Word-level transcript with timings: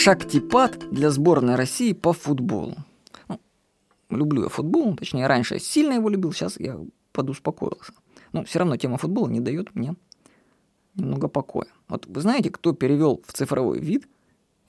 шактипад 0.00 0.90
для 0.90 1.10
сборной 1.10 1.56
России 1.56 1.92
по 1.92 2.14
футболу. 2.14 2.76
Ну, 3.28 3.38
люблю 4.08 4.44
я 4.44 4.48
футбол, 4.48 4.96
точнее, 4.96 5.26
раньше 5.26 5.54
я 5.54 5.60
сильно 5.60 5.92
его 5.92 6.08
любил, 6.08 6.32
сейчас 6.32 6.58
я 6.58 6.80
подуспокоился. 7.12 7.92
Но 8.32 8.44
все 8.44 8.60
равно 8.60 8.76
тема 8.76 8.96
футбола 8.96 9.28
не 9.28 9.40
дает 9.40 9.74
мне 9.74 9.94
немного 10.94 11.28
покоя. 11.28 11.68
Вот 11.88 12.06
вы 12.06 12.20
знаете, 12.20 12.50
кто 12.50 12.72
перевел 12.72 13.22
в 13.26 13.32
цифровой 13.32 13.78
вид 13.78 14.08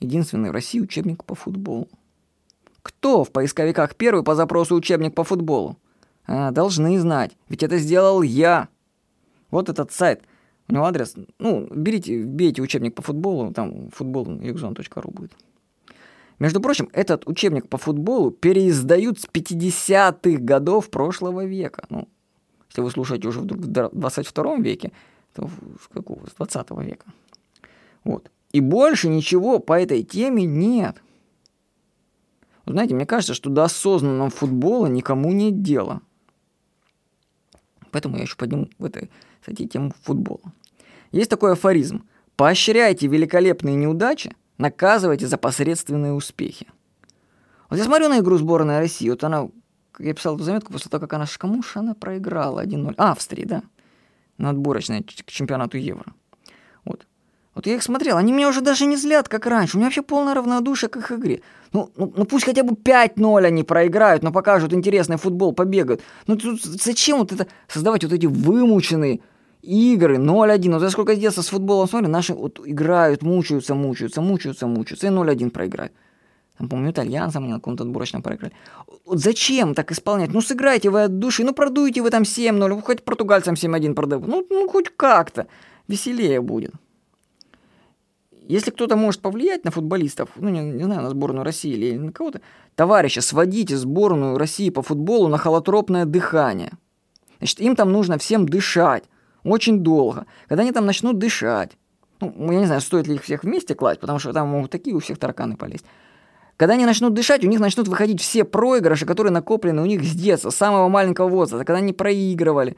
единственный 0.00 0.50
в 0.50 0.52
России 0.52 0.80
учебник 0.80 1.24
по 1.24 1.34
футболу? 1.34 1.88
Кто 2.82 3.24
в 3.24 3.30
поисковиках 3.30 3.96
первый 3.96 4.24
по 4.24 4.34
запросу 4.34 4.74
учебник 4.74 5.14
по 5.14 5.24
футболу? 5.24 5.78
А, 6.26 6.50
должны 6.50 6.98
знать, 7.00 7.36
ведь 7.48 7.62
это 7.62 7.78
сделал 7.78 8.22
я. 8.22 8.68
Вот 9.50 9.68
этот 9.68 9.92
сайт. 9.92 10.22
У 10.72 10.74
него 10.74 10.86
адрес, 10.86 11.14
ну, 11.38 11.68
берите, 11.70 12.22
вбейте 12.22 12.62
учебник 12.62 12.94
по 12.94 13.02
футболу, 13.02 13.52
там 13.52 13.90
футбол.югзон.ру 13.90 15.10
будет. 15.10 15.32
Между 16.38 16.62
прочим, 16.62 16.88
этот 16.94 17.28
учебник 17.28 17.68
по 17.68 17.76
футболу 17.76 18.30
переиздают 18.30 19.20
с 19.20 19.26
50-х 19.26 20.38
годов 20.42 20.88
прошлого 20.88 21.44
века. 21.44 21.84
Ну, 21.90 22.08
если 22.70 22.80
вы 22.80 22.90
слушаете 22.90 23.28
уже 23.28 23.40
вдруг 23.40 23.60
в 23.60 23.66
22 23.66 24.56
веке, 24.60 24.92
то 25.34 25.50
с 25.78 25.88
какого? 25.88 26.26
С 26.26 26.32
20 26.36 26.70
века. 26.80 27.04
Вот. 28.04 28.30
И 28.52 28.60
больше 28.60 29.10
ничего 29.10 29.58
по 29.58 29.78
этой 29.78 30.02
теме 30.02 30.46
нет. 30.46 31.02
знаете, 32.64 32.94
мне 32.94 33.04
кажется, 33.04 33.34
что 33.34 33.50
до 33.50 33.64
осознанного 33.64 34.30
футбола 34.30 34.86
никому 34.86 35.32
нет 35.32 35.60
дела. 35.60 36.00
Поэтому 37.90 38.16
я 38.16 38.22
еще 38.22 38.36
подниму 38.36 38.70
в 38.78 38.86
этой 38.86 39.10
статье 39.42 39.68
тему 39.68 39.92
футбола. 40.00 40.50
Есть 41.12 41.30
такой 41.30 41.52
афоризм. 41.52 42.04
Поощряйте 42.36 43.06
великолепные 43.06 43.76
неудачи, 43.76 44.34
наказывайте 44.58 45.26
за 45.26 45.36
посредственные 45.36 46.14
успехи. 46.14 46.66
Вот 47.68 47.78
я 47.78 47.84
смотрю 47.84 48.08
на 48.08 48.18
игру 48.18 48.36
сборной 48.38 48.78
России, 48.78 49.08
вот 49.08 49.22
она, 49.24 49.48
я 49.98 50.14
писал 50.14 50.34
эту 50.34 50.44
заметку 50.44 50.72
после 50.72 50.90
того, 50.90 51.02
как 51.02 51.12
она, 51.12 51.26
же 51.26 51.38
она 51.74 51.94
проиграла 51.94 52.64
1-0? 52.64 52.94
А, 52.96 53.12
Австрии, 53.12 53.44
да, 53.44 53.62
на 54.38 54.50
отборочной 54.50 55.02
к 55.02 55.30
чемпионату 55.30 55.76
Евро. 55.76 56.12
Вот. 56.84 57.06
Вот 57.54 57.66
я 57.66 57.74
их 57.74 57.82
смотрел, 57.82 58.16
они 58.16 58.32
меня 58.32 58.48
уже 58.48 58.62
даже 58.62 58.86
не 58.86 58.96
злят, 58.96 59.28
как 59.28 59.46
раньше. 59.46 59.76
У 59.76 59.78
меня 59.78 59.88
вообще 59.88 60.02
полное 60.02 60.34
равнодушие 60.34 60.88
к 60.88 60.96
их 60.96 61.12
игре. 61.12 61.42
Ну, 61.72 61.90
ну, 61.96 62.12
ну 62.16 62.24
пусть 62.24 62.46
хотя 62.46 62.62
бы 62.62 62.74
5-0 62.74 63.44
они 63.44 63.62
проиграют, 63.62 64.22
но 64.22 64.32
покажут 64.32 64.72
интересный 64.72 65.18
футбол, 65.18 65.52
побегают. 65.52 66.02
Ну 66.26 66.36
тут 66.36 66.62
зачем 66.62 67.18
вот 67.18 67.32
это 67.32 67.46
создавать 67.68 68.04
вот 68.04 68.12
эти 68.12 68.24
вымученные 68.24 69.20
игры 69.62 70.16
0-1. 70.16 70.72
Вот 70.72 70.82
я 70.82 70.90
сколько 70.90 71.16
детства 71.16 71.42
с 71.42 71.48
футболом 71.48 71.88
смотрю, 71.88 72.08
наши 72.08 72.34
вот 72.34 72.60
играют, 72.64 73.22
мучаются, 73.22 73.74
мучаются, 73.74 74.20
мучаются, 74.20 74.66
мучаются, 74.66 75.06
и 75.06 75.10
0-1 75.10 75.50
проиграют. 75.50 75.92
Там, 76.58 76.68
помню, 76.68 76.90
итальянцам 76.90 77.48
на 77.48 77.56
каком-то 77.56 77.84
отборочном 77.84 78.22
проиграли. 78.22 78.52
Вот 79.06 79.18
зачем 79.18 79.74
так 79.74 79.90
исполнять? 79.90 80.32
Ну, 80.32 80.40
сыграйте 80.40 80.90
вы 80.90 81.04
от 81.04 81.18
души, 81.18 81.44
ну, 81.44 81.54
продуйте 81.54 82.02
вы 82.02 82.10
там 82.10 82.22
7-0, 82.22 82.82
хоть 82.82 83.02
португальцам 83.02 83.54
7-1 83.54 83.94
продавайте. 83.94 84.30
Ну, 84.30 84.46
ну, 84.50 84.68
хоть 84.68 84.90
как-то. 84.94 85.46
Веселее 85.88 86.40
будет. 86.40 86.72
Если 88.48 88.70
кто-то 88.70 88.96
может 88.96 89.20
повлиять 89.20 89.64
на 89.64 89.70
футболистов, 89.70 90.30
ну, 90.36 90.48
не, 90.48 90.60
не 90.60 90.84
знаю, 90.84 91.02
на 91.02 91.10
сборную 91.10 91.44
России 91.44 91.72
или 91.72 91.96
на 91.96 92.12
кого-то, 92.12 92.40
товарищи, 92.74 93.20
сводите 93.20 93.76
сборную 93.76 94.36
России 94.36 94.68
по 94.70 94.82
футболу 94.82 95.28
на 95.28 95.38
холотропное 95.38 96.04
дыхание. 96.04 96.72
Значит, 97.38 97.60
им 97.60 97.76
там 97.76 97.92
нужно 97.92 98.18
всем 98.18 98.46
дышать. 98.48 99.04
Очень 99.44 99.80
долго. 99.80 100.26
Когда 100.48 100.62
они 100.62 100.72
там 100.72 100.86
начнут 100.86 101.18
дышать. 101.18 101.72
Ну, 102.20 102.52
я 102.52 102.60
не 102.60 102.66
знаю, 102.66 102.80
стоит 102.80 103.08
ли 103.08 103.16
их 103.16 103.22
всех 103.24 103.42
вместе 103.42 103.74
класть, 103.74 104.00
потому 104.00 104.18
что 104.18 104.32
там 104.32 104.48
могут 104.48 104.70
такие 104.70 104.94
у 104.94 105.00
всех 105.00 105.18
тараканы 105.18 105.56
полезть. 105.56 105.84
Когда 106.56 106.74
они 106.74 106.86
начнут 106.86 107.14
дышать, 107.14 107.44
у 107.44 107.48
них 107.48 107.58
начнут 107.58 107.88
выходить 107.88 108.20
все 108.20 108.44
проигрыши, 108.44 109.06
которые 109.06 109.32
накоплены 109.32 109.82
у 109.82 109.86
них 109.86 110.04
с 110.04 110.12
детства, 110.12 110.50
с 110.50 110.56
самого 110.56 110.88
маленького 110.88 111.28
возраста, 111.28 111.64
когда 111.64 111.78
они 111.78 111.92
проигрывали, 111.92 112.76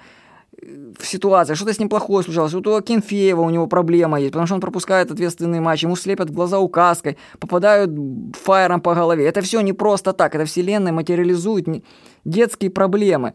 в 0.62 1.04
ситуации, 1.04 1.54
что-то 1.54 1.74
с 1.74 1.78
ним 1.78 1.88
плохое 1.88 2.24
случалось. 2.24 2.52
Вот 2.54 2.66
у 2.66 2.80
Кенфеева 2.80 3.40
у 3.40 3.50
него 3.50 3.66
проблема 3.66 4.20
есть, 4.20 4.32
потому 4.32 4.46
что 4.46 4.54
он 4.54 4.60
пропускает 4.60 5.10
ответственный 5.10 5.60
матч, 5.60 5.82
ему 5.82 5.96
слепят 5.96 6.30
глаза 6.30 6.58
указкой, 6.58 7.18
попадают 7.38 7.90
фаером 8.32 8.80
по 8.80 8.94
голове. 8.94 9.26
Это 9.26 9.40
все 9.40 9.60
не 9.60 9.72
просто 9.72 10.12
так, 10.12 10.34
это 10.34 10.44
вселенная 10.44 10.92
материализует 10.92 11.66
детские 12.24 12.70
проблемы. 12.70 13.34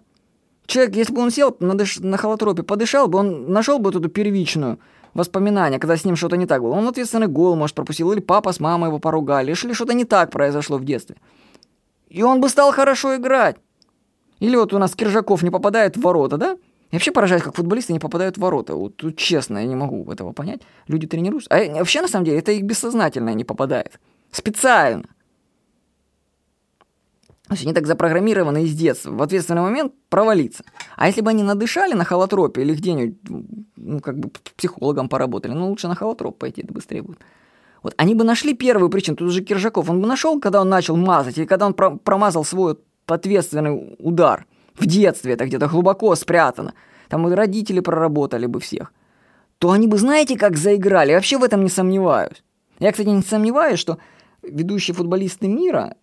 Человек, 0.69 0.95
если 0.95 1.11
бы 1.13 1.21
он 1.21 1.31
сел 1.31 1.57
на, 1.59 1.75
дыш... 1.75 1.97
на 1.97 2.15
холотропе, 2.15 2.61
подышал 2.61 3.07
бы, 3.07 3.17
он 3.17 3.51
нашел 3.51 3.79
бы 3.79 3.85
вот 3.85 3.95
эту 3.95 4.07
первичную 4.07 4.77
воспоминание, 5.15 5.79
когда 5.79 5.97
с 5.97 6.05
ним 6.05 6.15
что-то 6.15 6.37
не 6.37 6.45
так 6.45 6.61
было. 6.61 6.73
Он 6.73 6.87
ответственный 6.87 7.25
гол, 7.25 7.55
может, 7.55 7.75
пропустил, 7.75 8.11
или 8.11 8.19
папа 8.19 8.53
с 8.53 8.59
мамой 8.59 8.89
его 8.89 8.99
поругали, 8.99 9.51
или 9.51 9.73
что-то 9.73 9.95
не 9.95 10.05
так 10.05 10.29
произошло 10.29 10.77
в 10.77 10.85
детстве. 10.85 11.15
И 12.07 12.21
он 12.21 12.39
бы 12.39 12.49
стал 12.49 12.71
хорошо 12.71 13.15
играть. 13.15 13.55
Или 14.39 14.55
вот 14.55 14.71
у 14.71 14.77
нас 14.77 14.93
Киржаков 14.93 15.41
не 15.41 15.49
попадает 15.49 15.97
в 15.97 16.01
ворота, 16.01 16.37
да? 16.37 16.49
Я 16.91 16.97
вообще 16.97 17.11
поражаюсь, 17.11 17.41
как 17.41 17.55
футболисты 17.55 17.93
не 17.93 17.99
попадают 17.99 18.37
в 18.37 18.41
ворота. 18.41 18.75
Вот 18.75 18.95
тут 18.95 19.17
честно, 19.17 19.57
я 19.57 19.65
не 19.65 19.75
могу 19.75 20.11
этого 20.11 20.33
понять. 20.33 20.61
Люди 20.87 21.07
тренируются. 21.07 21.49
А 21.49 21.79
вообще, 21.79 22.01
на 22.01 22.07
самом 22.07 22.25
деле, 22.25 22.37
это 22.37 22.51
их 22.51 22.61
бессознательно 22.61 23.33
не 23.33 23.43
попадает. 23.43 23.99
Специально. 24.31 25.05
Есть 27.49 27.63
они 27.63 27.73
так 27.73 27.87
запрограммированы 27.87 28.63
из 28.63 28.75
детства. 28.75 29.11
В 29.11 29.21
ответственный 29.21 29.61
момент 29.61 29.93
провалиться. 30.09 30.63
А 30.95 31.07
если 31.07 31.21
бы 31.21 31.31
они 31.31 31.43
надышали 31.43 31.93
на 31.93 32.03
холотропе 32.03 32.61
или 32.61 32.75
где-нибудь, 32.75 33.17
ну, 33.75 33.99
как 33.99 34.19
бы 34.19 34.29
психологом 34.55 35.09
поработали, 35.09 35.53
ну, 35.53 35.69
лучше 35.69 35.87
на 35.87 35.95
холотроп 35.95 36.37
пойти, 36.37 36.61
это 36.61 36.73
быстрее 36.73 37.01
будет. 37.01 37.19
Вот 37.81 37.93
они 37.97 38.13
бы 38.13 38.23
нашли 38.23 38.53
первую 38.53 38.89
причину. 38.89 39.17
Тут 39.17 39.29
уже 39.29 39.41
Киржаков, 39.41 39.89
он 39.89 40.01
бы 40.01 40.07
нашел, 40.07 40.39
когда 40.39 40.61
он 40.61 40.69
начал 40.69 40.95
мазать, 40.95 41.37
или 41.37 41.45
когда 41.45 41.65
он 41.65 41.73
промазал 41.73 42.43
свой 42.43 42.77
ответственный 43.07 43.95
удар– 43.99 44.45
в 44.79 44.85
детстве 44.85 45.33
это 45.33 45.45
где-то 45.45 45.67
глубоко 45.67 46.15
спрятано, 46.15 46.73
там 47.09 47.27
и 47.27 47.35
родители 47.35 47.81
проработали 47.81 48.45
бы 48.45 48.59
всех, 48.59 48.93
то 49.57 49.71
они 49.71 49.87
бы 49.87 49.97
знаете, 49.97 50.37
как 50.37 50.55
заиграли. 50.55 51.09
Я 51.09 51.15
вообще 51.15 51.37
в 51.37 51.43
этом 51.43 51.63
не 51.63 51.69
сомневаюсь. 51.69 52.43
Я, 52.79 52.91
кстати, 52.91 53.09
не 53.09 53.21
сомневаюсь, 53.21 53.79
что 53.79 53.97
ведущие 54.41 54.95
футболисты 54.95 55.47
мира, 55.47 55.95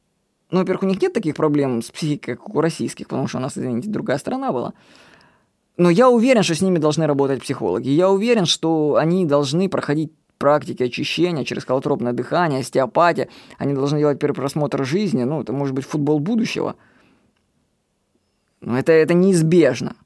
ну, 0.50 0.60
во-первых, 0.60 0.84
у 0.84 0.86
них 0.86 1.02
нет 1.02 1.12
таких 1.12 1.34
проблем 1.34 1.82
с 1.82 1.90
психикой, 1.90 2.36
как 2.36 2.54
у 2.54 2.60
российских, 2.60 3.08
потому 3.08 3.28
что 3.28 3.38
у 3.38 3.40
нас, 3.40 3.56
извините, 3.58 3.88
другая 3.88 4.18
страна 4.18 4.52
была. 4.52 4.74
Но 5.76 5.90
я 5.90 6.08
уверен, 6.08 6.42
что 6.42 6.54
с 6.54 6.62
ними 6.62 6.78
должны 6.78 7.06
работать 7.06 7.42
психологи. 7.42 7.88
Я 7.88 8.10
уверен, 8.10 8.46
что 8.46 8.96
они 8.96 9.26
должны 9.26 9.68
проходить 9.68 10.12
практики 10.38 10.84
очищения 10.84 11.44
через 11.44 11.64
колотропное 11.64 12.12
дыхание, 12.12 12.60
остеопатия. 12.60 13.28
Они 13.58 13.74
должны 13.74 13.98
делать 13.98 14.18
перепросмотр 14.18 14.84
жизни. 14.84 15.24
Ну, 15.24 15.42
это 15.42 15.52
может 15.52 15.74
быть 15.74 15.84
футбол 15.84 16.18
будущего– 16.18 16.76
это, 18.74 18.92
это 18.92 19.14
неизбежно. 19.14 19.96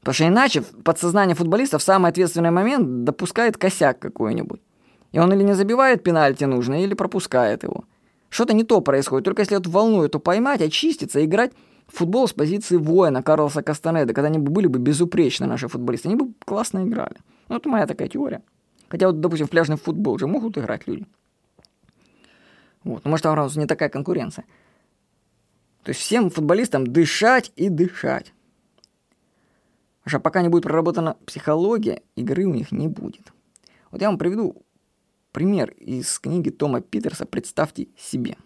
Потому 0.00 0.14
что 0.14 0.28
иначе 0.28 0.62
подсознание 0.84 1.34
футболиста 1.34 1.78
в 1.78 1.82
самый 1.82 2.10
ответственный 2.10 2.50
момент 2.50 3.04
допускает 3.04 3.56
косяк 3.56 3.98
какой-нибудь. 3.98 4.60
И 5.12 5.18
он 5.18 5.32
или 5.32 5.42
не 5.42 5.54
забивает 5.54 6.02
пенальти 6.02 6.44
нужно, 6.44 6.82
или 6.82 6.94
пропускает 6.94 7.62
его. 7.62 7.84
Что-то 8.36 8.52
не 8.52 8.64
то 8.64 8.82
происходит. 8.82 9.24
Только 9.24 9.40
если 9.40 9.56
эту 9.56 9.70
волну 9.70 10.04
эту 10.04 10.20
поймать, 10.20 10.60
очиститься, 10.60 11.24
играть 11.24 11.52
в 11.86 11.96
футбол 11.96 12.28
с 12.28 12.34
позиции 12.34 12.76
воина 12.76 13.22
Карлоса 13.22 13.62
Кастанеда, 13.62 14.12
когда 14.12 14.28
они 14.28 14.38
бы 14.38 14.50
были 14.50 14.66
бы 14.66 14.78
безупречны, 14.78 15.46
наши 15.46 15.68
футболисты, 15.68 16.08
они 16.08 16.16
бы 16.16 16.34
классно 16.44 16.84
играли. 16.84 17.16
Ну, 17.48 17.56
это 17.56 17.70
моя 17.70 17.86
такая 17.86 18.08
теория. 18.08 18.42
Хотя 18.90 19.06
вот, 19.06 19.22
допустим, 19.22 19.46
в 19.46 19.50
пляжный 19.50 19.78
футбол 19.78 20.16
уже 20.16 20.26
могут 20.26 20.58
играть 20.58 20.86
люди. 20.86 21.06
Вот. 22.84 23.06
Ну, 23.06 23.10
может, 23.10 23.22
там 23.22 23.48
не 23.56 23.64
такая 23.64 23.88
конкуренция. 23.88 24.44
То 25.82 25.92
есть 25.92 26.02
всем 26.02 26.28
футболистам 26.28 26.86
дышать 26.86 27.52
и 27.56 27.70
дышать. 27.70 28.34
Потому 30.04 30.10
что 30.10 30.20
пока 30.20 30.42
не 30.42 30.50
будет 30.50 30.64
проработана 30.64 31.16
психология, 31.24 32.02
игры 32.16 32.44
у 32.44 32.52
них 32.52 32.70
не 32.70 32.88
будет. 32.88 33.32
Вот 33.90 34.02
я 34.02 34.08
вам 34.08 34.18
приведу 34.18 34.65
пример 35.36 35.72
из 35.72 36.18
книги 36.18 36.48
Тома 36.48 36.80
Питерса 36.80 37.26
«Представьте 37.26 37.88
себе». 37.98 38.38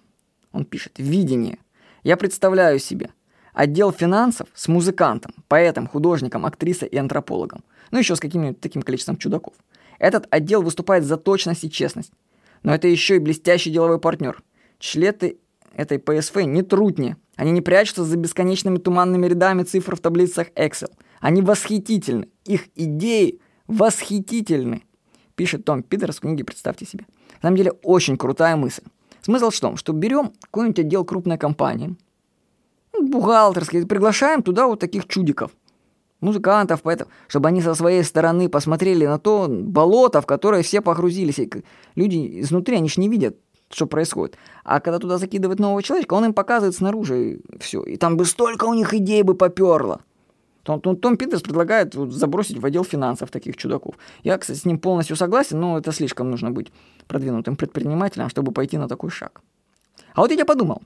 Он 0.51 0.65
пишет 0.65 0.95
«Видение. 0.99 1.61
Я 2.03 2.17
представляю 2.17 2.81
себе 2.81 3.11
отдел 3.53 3.93
финансов 3.93 4.49
с 4.55 4.67
музыкантом, 4.67 5.33
поэтом, 5.47 5.87
художником, 5.87 6.45
актрисой 6.45 6.89
и 6.89 6.97
антропологом. 6.97 7.63
Ну, 7.93 8.01
еще 8.01 8.17
с 8.17 8.21
каким-нибудь 8.21 8.61
таким 8.61 8.83
количеством 8.83 9.19
чудаков. 9.19 9.55
Этот 10.01 10.27
отдел 10.31 10.63
выступает 10.63 11.05
за 11.05 11.17
точность 11.17 11.63
и 11.63 11.71
честность. 11.71 12.11
Но 12.65 12.75
это 12.75 12.89
еще 12.89 13.15
и 13.15 13.21
блестящий 13.21 13.71
деловой 13.71 14.01
партнер. 14.01 14.43
Члены 14.81 15.37
этой 15.73 16.01
ПСФ 16.01 16.35
не 16.39 16.63
труднее, 16.63 17.19
они 17.37 17.53
не 17.53 17.61
прячутся 17.61 18.03
за 18.03 18.17
бесконечными 18.17 18.79
туманными 18.79 19.29
рядами 19.29 19.63
цифр 19.63 19.95
в 19.95 20.01
таблицах 20.01 20.49
Excel. 20.57 20.91
Они 21.21 21.41
восхитительны. 21.41 22.31
Их 22.47 22.67
идеи 22.75 23.39
восхитительны. 23.69 24.83
Пишет 25.41 25.65
Том 25.65 25.83
Питерс 25.83 26.19
в 26.19 26.21
книге 26.21 26.45
«Представьте 26.45 26.85
себе». 26.85 27.07
На 27.37 27.47
самом 27.47 27.57
деле 27.57 27.73
очень 27.83 28.19
крутая 28.19 28.57
мысль. 28.57 28.83
Смысл 29.23 29.49
в 29.49 29.59
том, 29.59 29.79
что 29.79 29.95
берем 29.95 30.33
какой-нибудь 30.43 30.81
отдел 30.81 31.03
крупной 31.03 31.39
компании, 31.39 31.97
ну, 32.93 33.09
бухгалтерский, 33.09 33.87
приглашаем 33.87 34.43
туда 34.43 34.67
вот 34.67 34.81
таких 34.81 35.09
чудиков. 35.09 35.53
музыкантов, 36.21 36.83
поэтов, 36.83 37.09
чтобы 37.27 37.49
они 37.49 37.63
со 37.63 37.75
своей 37.75 38.05
стороны 38.05 38.51
посмотрели 38.51 39.07
на 39.07 39.19
то 39.19 39.47
болото, 39.49 40.21
в 40.21 40.27
которое 40.27 40.63
все 40.63 40.83
погрузились. 40.83 41.39
И 41.39 41.51
люди 41.95 42.43
изнутри, 42.43 42.77
они 42.77 42.91
же 42.91 43.01
не 43.01 43.09
видят, 43.09 43.39
что 43.71 43.87
происходит. 43.87 44.37
А 44.63 44.79
когда 44.81 44.99
туда 44.99 45.17
закидывают 45.17 45.59
нового 45.59 45.83
человека, 45.83 46.13
он 46.13 46.27
им 46.27 46.35
показывает 46.35 46.75
снаружи 46.75 47.41
все. 47.59 47.83
И 47.83 47.97
там 47.97 48.19
бы 48.19 48.27
столько 48.27 48.67
у 48.67 48.75
них 48.75 48.93
идей 48.93 49.23
бы 49.23 49.35
поперло. 49.35 50.03
Том, 50.79 50.81
Том, 50.81 50.97
Том 50.97 51.17
Питерс 51.17 51.43
предлагает 51.43 51.95
вот, 51.95 52.13
забросить 52.13 52.59
в 52.59 52.67
отдел 52.67 52.85
финансов 52.85 53.31
таких 53.31 53.57
чудаков. 53.57 53.97
Я, 54.23 54.39
кстати, 54.39 54.59
с 54.59 54.65
ним 54.65 54.79
полностью 54.79 55.17
согласен, 55.17 55.59
но 55.61 55.79
это 55.79 55.93
слишком 55.93 56.31
нужно 56.31 56.51
быть 56.51 56.73
продвинутым 57.09 57.57
предпринимателем, 57.57 58.29
чтобы 58.29 58.53
пойти 58.53 58.79
на 58.79 58.89
такой 58.89 59.11
шаг. 59.11 59.41
А 60.15 60.21
вот 60.21 60.31
я 60.31 60.45
подумал, 60.45 60.83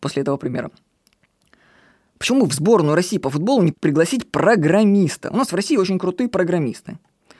после 0.00 0.22
этого 0.22 0.36
примера, 0.36 0.70
почему 2.18 2.46
в 2.46 2.52
сборную 2.52 2.94
России 2.94 3.18
по 3.18 3.30
футболу 3.30 3.62
не 3.62 3.72
пригласить 3.72 4.30
программиста? 4.30 5.30
У 5.30 5.36
нас 5.36 5.52
в 5.52 5.54
России 5.54 5.76
очень 5.76 5.98
крутые 5.98 6.28
программисты. 6.28 6.98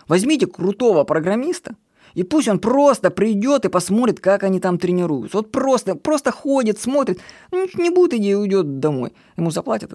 Возьмите 0.09 0.47
крутого 0.47 1.05
программиста, 1.05 1.77
и 2.15 2.23
пусть 2.23 2.49
он 2.49 2.59
просто 2.59 3.11
придет 3.11 3.65
и 3.65 3.69
посмотрит, 3.69 4.21
как 4.21 4.43
они 4.43 4.61
там 4.61 4.79
тренируются. 4.79 5.39
Вот 5.39 5.51
просто, 5.51 5.95
просто 5.95 6.31
ходит, 6.31 6.79
смотрит, 6.79 7.21
ну, 7.51 7.67
не 7.75 7.91
будет 7.91 8.15
идеи, 8.15 8.35
уйдет 8.35 8.81
домой. 8.81 9.13
Ему 9.37 9.51
заплатят. 9.51 9.93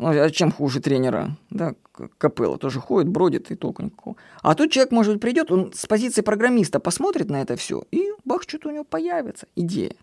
Ну, 0.00 0.08
а 0.08 0.30
чем 0.30 0.50
хуже 0.50 0.80
тренера? 0.80 1.36
Да, 1.50 1.74
Капелла 2.16 2.56
тоже 2.56 2.80
ходит, 2.80 3.10
бродит 3.10 3.50
и 3.50 3.54
толку 3.54 3.82
никакого. 3.82 4.16
А 4.40 4.54
тут 4.54 4.72
человек, 4.72 4.92
может 4.92 5.12
быть, 5.12 5.20
придет, 5.20 5.52
он 5.52 5.74
с 5.74 5.84
позиции 5.84 6.22
программиста 6.22 6.80
посмотрит 6.80 7.28
на 7.28 7.42
это 7.42 7.54
все, 7.56 7.84
и 7.90 8.08
бах, 8.24 8.44
что-то 8.44 8.70
у 8.70 8.72
него 8.72 8.84
появится 8.84 9.46
идея. 9.56 9.94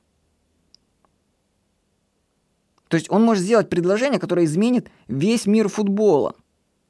То 2.90 2.96
есть 2.96 3.10
он 3.10 3.24
может 3.24 3.44
сделать 3.44 3.70
предложение, 3.70 4.20
которое 4.20 4.46
изменит 4.46 4.92
весь 5.08 5.48
мир 5.48 5.68
футбола. 5.68 6.36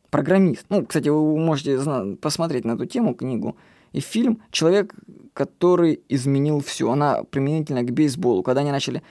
Программист. 0.09 0.65
Ну, 0.67 0.85
кстати, 0.85 1.07
вы 1.07 1.37
можете 1.37 1.79
посмотреть 2.17 2.65
на 2.65 2.73
эту 2.73 2.85
тему 2.85 3.15
книгу 3.15 3.55
и 3.93 4.01
фильм 4.01 4.41
«Человек, 4.51 4.93
который 5.33 6.01
изменил 6.09 6.59
все». 6.59 6.91
Она 6.91 7.23
применительно 7.23 7.83
к 7.83 7.91
бейсболу. 7.91 8.43
Когда 8.43 8.61
они 8.61 8.71
начали 8.71 9.01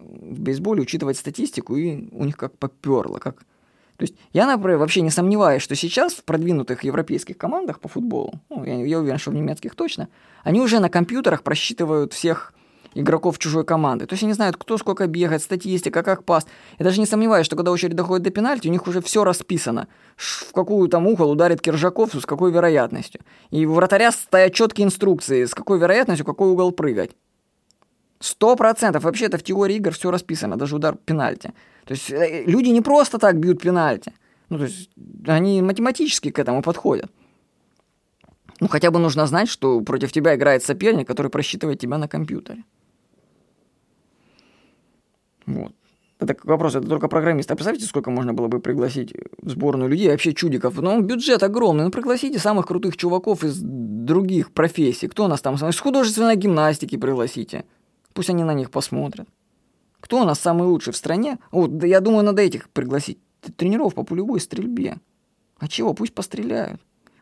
в 0.00 0.40
бейсболе 0.40 0.82
учитывать 0.82 1.18
статистику, 1.18 1.76
и 1.76 2.08
у 2.12 2.24
них 2.24 2.36
как 2.36 2.56
поперло, 2.58 3.18
как... 3.18 3.36
То 3.96 4.04
есть 4.04 4.14
я, 4.32 4.46
например, 4.46 4.78
вообще 4.78 5.02
не 5.02 5.10
сомневаюсь, 5.10 5.62
что 5.62 5.74
сейчас 5.74 6.14
в 6.14 6.24
продвинутых 6.24 6.84
европейских 6.84 7.36
командах 7.36 7.80
по 7.80 7.88
футболу, 7.88 8.40
ну, 8.48 8.64
я, 8.64 8.82
я 8.84 8.98
уверен, 8.98 9.18
что 9.18 9.30
в 9.30 9.34
немецких 9.34 9.74
точно, 9.74 10.08
они 10.42 10.60
уже 10.60 10.80
на 10.80 10.88
компьютерах 10.88 11.42
просчитывают 11.42 12.14
всех 12.14 12.54
игроков 12.94 13.38
чужой 13.38 13.64
команды. 13.64 14.06
То 14.06 14.14
есть 14.14 14.22
они 14.22 14.32
знают, 14.32 14.56
кто 14.56 14.78
сколько 14.78 15.06
бегает, 15.06 15.42
статистика, 15.42 16.02
как 16.02 16.24
пас. 16.24 16.46
Я 16.78 16.84
даже 16.84 17.00
не 17.00 17.06
сомневаюсь, 17.06 17.46
что 17.46 17.56
когда 17.56 17.70
очередь 17.70 17.94
доходит 17.94 18.24
до 18.24 18.30
пенальти, 18.30 18.68
у 18.68 18.70
них 18.70 18.86
уже 18.86 19.00
все 19.00 19.24
расписано. 19.24 19.88
В 20.16 20.52
какую 20.52 20.88
там 20.88 21.06
угол 21.06 21.30
ударит 21.30 21.60
Киржаков, 21.60 22.14
с 22.14 22.26
какой 22.26 22.52
вероятностью. 22.52 23.20
И 23.50 23.66
у 23.66 23.74
вратаря 23.74 24.10
стоят 24.10 24.54
четкие 24.54 24.86
инструкции, 24.86 25.44
с 25.44 25.54
какой 25.54 25.78
вероятностью, 25.78 26.26
какой 26.26 26.48
угол 26.48 26.72
прыгать. 26.72 27.12
Сто 28.20 28.54
процентов. 28.56 29.04
Вообще 29.04 29.26
это 29.26 29.38
в 29.38 29.42
теории 29.42 29.76
игр 29.76 29.92
все 29.92 30.10
расписано, 30.10 30.56
даже 30.56 30.76
удар 30.76 30.94
пенальти. 30.94 31.52
То 31.84 31.94
есть 31.94 32.10
э, 32.10 32.44
люди 32.44 32.68
не 32.68 32.82
просто 32.82 33.18
так 33.18 33.38
бьют 33.38 33.62
пенальти. 33.62 34.12
Ну, 34.50 34.58
то 34.58 34.64
есть 34.64 34.90
они 35.26 35.62
математически 35.62 36.30
к 36.30 36.38
этому 36.38 36.62
подходят. 36.62 37.10
Ну, 38.60 38.68
хотя 38.68 38.90
бы 38.90 38.98
нужно 38.98 39.26
знать, 39.26 39.48
что 39.48 39.80
против 39.80 40.12
тебя 40.12 40.34
играет 40.34 40.62
соперник, 40.62 41.08
который 41.08 41.30
просчитывает 41.30 41.80
тебя 41.80 41.96
на 41.96 42.08
компьютере. 42.08 42.64
Вот. 45.46 45.72
Это 46.18 46.36
вопрос, 46.44 46.74
это 46.74 46.86
только 46.86 47.08
программист. 47.08 47.50
А 47.50 47.54
представьте, 47.54 47.86
сколько 47.86 48.10
можно 48.10 48.34
было 48.34 48.48
бы 48.48 48.60
пригласить 48.60 49.14
в 49.40 49.48
сборную 49.48 49.88
людей, 49.88 50.10
вообще 50.10 50.34
чудиков. 50.34 50.76
Ну, 50.76 51.00
бюджет 51.00 51.42
огромный. 51.42 51.84
Ну, 51.84 51.90
пригласите 51.90 52.38
самых 52.38 52.66
крутых 52.66 52.98
чуваков 52.98 53.42
из 53.42 53.58
других 53.62 54.52
профессий. 54.52 55.08
Кто 55.08 55.24
у 55.24 55.28
нас 55.28 55.40
там? 55.40 55.56
С 55.56 55.80
художественной 55.80 56.36
гимнастики 56.36 56.96
пригласите. 56.98 57.64
Пусть 58.12 58.30
они 58.30 58.44
на 58.44 58.54
них 58.54 58.70
посмотрят. 58.70 59.28
Кто 60.00 60.22
у 60.22 60.24
нас 60.24 60.40
самый 60.40 60.66
лучший 60.66 60.92
в 60.92 60.96
стране? 60.96 61.38
Вот, 61.50 61.76
да 61.76 61.86
я 61.86 62.00
думаю, 62.00 62.24
надо 62.24 62.42
этих 62.42 62.68
пригласить. 62.70 63.18
Тренеров 63.56 63.94
по 63.94 64.14
любой 64.14 64.40
стрельбе. 64.40 64.98
А 65.58 65.68
чего? 65.68 65.94
Пусть 65.94 66.14
постреляют. 66.14 66.80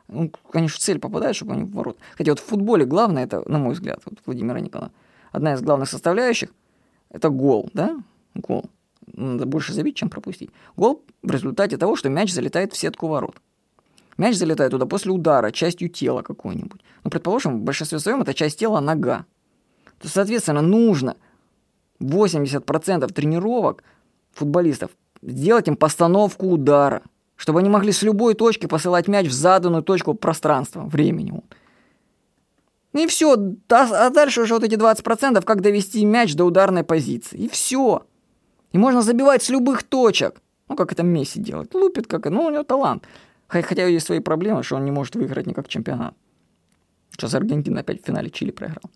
Ну, 0.08 0.30
конечно, 0.50 0.78
цель 0.80 0.98
попадают, 0.98 1.36
чтобы 1.36 1.52
они 1.52 1.64
в 1.64 1.72
ворот. 1.72 1.98
Хотя 2.16 2.32
вот 2.32 2.40
в 2.40 2.44
футболе 2.44 2.86
главное, 2.86 3.24
это, 3.24 3.46
на 3.48 3.58
мой 3.58 3.74
взгляд, 3.74 4.00
вот 4.04 4.18
Владимира 4.24 4.58
Николаевна, 4.60 4.94
одна 5.32 5.54
из 5.54 5.60
главных 5.60 5.88
составляющих– 5.88 6.50
это 7.10 7.28
гол, 7.28 7.68
да? 7.74 8.02
Гол. 8.34 8.64
Надо 9.06 9.46
больше 9.46 9.72
забить, 9.72 9.96
чем 9.96 10.08
пропустить. 10.08 10.50
Гол 10.76 11.02
в 11.22 11.30
результате 11.30 11.76
того, 11.76 11.96
что 11.96 12.08
мяч 12.08 12.32
залетает 12.32 12.72
в 12.72 12.78
сетку 12.78 13.08
ворот. 13.08 13.36
Мяч 14.16 14.36
залетает 14.36 14.70
туда 14.70 14.86
после 14.86 15.12
удара, 15.12 15.50
частью 15.50 15.88
тела 15.88 16.22
какой-нибудь. 16.22 16.80
Ну, 17.04 17.10
предположим, 17.10 17.60
в 17.60 17.62
большинстве 17.62 17.98
своем 17.98 18.22
это 18.22 18.34
часть 18.34 18.58
тела 18.58 18.80
нога 18.80 19.26
то, 20.00 20.08
соответственно, 20.08 20.62
нужно 20.62 21.16
80% 22.00 23.12
тренировок 23.12 23.82
футболистов 24.32 24.90
сделать 25.22 25.68
им 25.68 25.76
постановку 25.76 26.48
удара, 26.48 27.02
чтобы 27.36 27.60
они 27.60 27.68
могли 27.68 27.92
с 27.92 28.02
любой 28.02 28.34
точки 28.34 28.66
посылать 28.66 29.08
мяч 29.08 29.26
в 29.26 29.32
заданную 29.32 29.82
точку 29.82 30.14
пространства, 30.14 30.82
времени. 30.82 31.42
И 32.94 33.06
все. 33.06 33.36
А 33.68 34.10
дальше 34.10 34.42
уже 34.42 34.54
вот 34.54 34.64
эти 34.64 34.74
20%, 34.74 35.44
как 35.44 35.60
довести 35.60 36.04
мяч 36.04 36.34
до 36.34 36.44
ударной 36.44 36.84
позиции. 36.84 37.38
И 37.38 37.48
все. 37.48 38.06
И 38.72 38.78
можно 38.78 39.02
забивать 39.02 39.42
с 39.42 39.50
любых 39.50 39.82
точек. 39.82 40.40
Ну, 40.68 40.76
как 40.76 40.92
это 40.92 41.02
Месси 41.02 41.40
делает. 41.40 41.74
Лупит, 41.74 42.06
как... 42.06 42.26
Ну, 42.26 42.44
у 42.44 42.50
него 42.50 42.64
талант. 42.64 43.04
Хотя 43.46 43.86
есть 43.86 44.06
свои 44.06 44.20
проблемы, 44.20 44.62
что 44.62 44.76
он 44.76 44.84
не 44.84 44.90
может 44.90 45.14
выиграть 45.14 45.46
никак 45.46 45.68
чемпионат. 45.68 46.14
Сейчас 47.10 47.34
Аргентина 47.34 47.80
опять 47.80 48.02
в 48.02 48.06
финале 48.06 48.30
Чили 48.30 48.50
проиграл. 48.50 48.90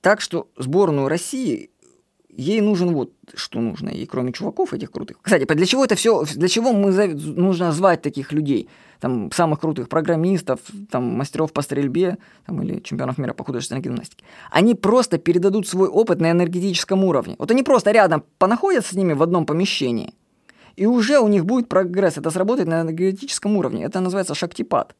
Так 0.00 0.20
что 0.20 0.48
сборную 0.56 1.08
России 1.08 1.70
ей 2.28 2.60
нужен 2.60 2.94
вот 2.94 3.12
что 3.34 3.60
нужно, 3.60 3.90
и 3.90 4.06
кроме 4.06 4.32
чуваков 4.32 4.72
этих 4.72 4.90
крутых. 4.90 5.18
Кстати, 5.20 5.44
для 5.44 5.66
чего 5.66 5.84
это 5.84 5.94
все, 5.94 6.24
для 6.24 6.48
чего 6.48 6.72
мы 6.72 6.90
нужно 7.14 7.72
звать 7.72 8.02
таких 8.02 8.32
людей, 8.32 8.68
там, 8.98 9.30
самых 9.32 9.60
крутых 9.60 9.88
программистов, 9.88 10.60
там, 10.90 11.04
мастеров 11.04 11.52
по 11.52 11.62
стрельбе, 11.62 12.18
там, 12.46 12.62
или 12.62 12.80
чемпионов 12.80 13.18
мира 13.18 13.34
по 13.34 13.44
художественной 13.44 13.82
гимнастике. 13.82 14.24
Они 14.50 14.74
просто 14.74 15.18
передадут 15.18 15.68
свой 15.68 15.88
опыт 15.88 16.20
на 16.20 16.30
энергетическом 16.30 17.04
уровне. 17.04 17.36
Вот 17.38 17.50
они 17.50 17.62
просто 17.62 17.90
рядом 17.90 18.24
понаходятся 18.38 18.94
с 18.94 18.96
ними 18.96 19.12
в 19.12 19.22
одном 19.22 19.46
помещении, 19.46 20.14
и 20.76 20.86
уже 20.86 21.18
у 21.18 21.28
них 21.28 21.44
будет 21.44 21.68
прогресс. 21.68 22.16
Это 22.16 22.30
сработает 22.30 22.68
на 22.68 22.80
энергетическом 22.80 23.56
уровне. 23.56 23.84
Это 23.84 24.00
называется 24.00 24.34
шактипад. 24.34 24.94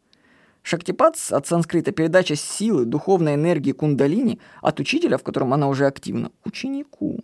Шактипат 0.63 1.17
от 1.31 1.47
санскрита– 1.47 1.93
передача 1.93 2.37
силы, 2.37 2.85
духовной 2.85 3.35
энергии 3.35 3.73
кундалини 3.73 4.41
от 4.61 4.79
учителя, 4.79 5.17
в 5.17 5.23
котором 5.23 5.55
она 5.55 5.69
уже 5.69 5.87
активна, 5.87 6.31
ученику. 6.45 7.21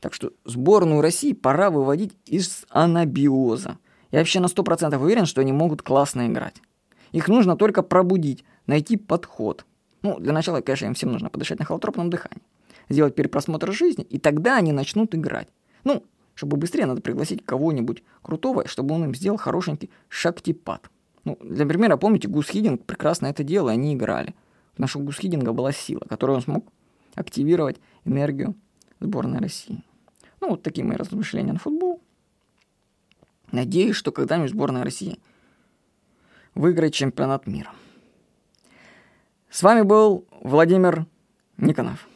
Так 0.00 0.12
что 0.12 0.32
сборную 0.44 1.00
России 1.00 1.32
пора 1.32 1.70
выводить 1.70 2.12
из 2.26 2.66
анабиоза. 2.68 3.78
Я 4.10 4.18
вообще 4.18 4.40
на 4.40 4.46
100% 4.46 4.96
уверен, 5.02 5.26
что 5.26 5.40
они 5.40 5.52
могут 5.52 5.82
классно 5.82 6.26
играть. 6.26 6.56
Их 7.12 7.28
нужно 7.28 7.56
только 7.56 7.82
пробудить, 7.82 8.44
найти 8.66 8.96
подход. 8.96 9.64
Ну, 10.02 10.18
для 10.18 10.32
начала, 10.32 10.60
конечно, 10.60 10.86
им 10.86 10.94
всем 10.94 11.12
нужно 11.12 11.30
подышать 11.30 11.58
на 11.58 11.64
холотропном 11.64 12.10
дыхании. 12.10 12.42
Сделать 12.88 13.14
перепросмотр 13.14 13.72
жизни, 13.72 14.04
и 14.04 14.18
тогда 14.18 14.56
они 14.56 14.72
начнут 14.72 15.14
играть. 15.14 15.48
Ну, 15.84 16.04
чтобы 16.34 16.56
быстрее 16.56 16.86
надо 16.86 17.00
пригласить 17.00 17.44
кого-нибудь 17.44 18.02
крутого, 18.20 18.68
чтобы 18.68 18.94
он 18.94 19.04
им 19.04 19.14
сделал 19.14 19.38
хорошенький 19.38 19.90
шактипад. 20.08 20.90
Ну, 21.24 21.38
для 21.40 21.66
примера, 21.66 21.96
помните, 21.96 22.28
Гус 22.28 22.48
Хидинг 22.48 22.84
прекрасно 22.84 23.26
это 23.26 23.42
делал, 23.42 23.68
они 23.68 23.94
играли. 23.94 24.34
Потому 24.72 24.88
что 24.88 24.98
у 24.98 25.02
Гус 25.02 25.18
Хидинга 25.18 25.52
была 25.52 25.72
сила, 25.72 26.02
которую 26.08 26.36
он 26.36 26.42
смог 26.42 26.66
активировать 27.14 27.80
энергию 28.04 28.54
сборной 29.00 29.38
России. 29.38 29.82
Ну, 30.40 30.50
вот 30.50 30.62
такие 30.62 30.84
мои 30.84 30.96
размышления 30.96 31.52
на 31.52 31.58
футбол. 31.58 32.02
Надеюсь, 33.52 33.96
что 33.96 34.12
когда-нибудь 34.12 34.50
сборная 34.50 34.84
России 34.84 35.18
выиграет 36.54 36.92
чемпионат 36.92 37.46
мира. 37.46 37.70
С 39.48 39.62
вами 39.62 39.82
был 39.82 40.26
Владимир 40.42 41.06
Никонов. 41.56 42.08